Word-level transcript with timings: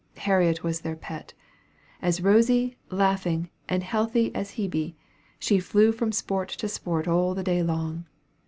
Harriet 0.17 0.63
was 0.63 0.81
their 0.81 0.95
pet. 0.95 1.35
As 2.01 2.21
rosy, 2.23 2.75
laughing, 2.89 3.51
and 3.69 3.83
healthy 3.83 4.33
as 4.33 4.57
a 4.57 4.67
Hebe, 4.67 4.95
she 5.37 5.59
flew 5.59 5.91
from 5.91 6.11
sport 6.11 6.49
to 6.49 6.67
sport 6.67 7.07
all 7.07 7.35
the 7.35 7.43
day 7.43 7.61
long. 7.61 8.05